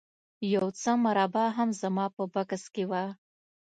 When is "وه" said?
2.89-3.03